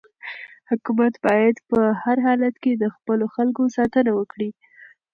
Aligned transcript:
حکومت 0.69 1.13
باید 1.25 1.55
په 1.69 1.79
هر 2.03 2.17
حالت 2.27 2.55
کې 2.63 2.71
د 2.75 2.85
خپلو 2.95 3.25
خلکو 3.35 3.63
ساتنه 3.77 4.11
وکړي. 4.19 4.49